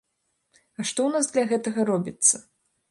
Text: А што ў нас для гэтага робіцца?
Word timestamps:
А 0.61 0.81
што 0.91 0.99
ў 1.07 1.19
нас 1.19 1.25
для 1.37 1.43
гэтага 1.53 1.79
робіцца? 1.93 2.35